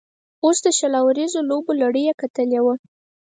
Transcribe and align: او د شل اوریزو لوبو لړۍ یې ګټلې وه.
او 0.43 0.49
د 0.63 0.65
شل 0.77 0.93
اوریزو 1.01 1.39
لوبو 1.49 1.71
لړۍ 1.81 2.03
یې 2.07 2.13
ګټلې 2.21 2.59
وه. 2.65 2.75